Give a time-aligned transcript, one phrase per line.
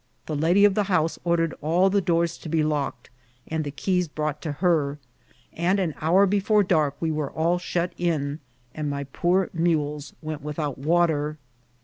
[0.25, 3.11] The lady of the house ordered all the doors to be locked
[3.47, 4.97] and the keys brought to her,
[5.53, 8.39] and an hour before dark we were all shut in,
[8.73, 11.37] and my poor mules went without water.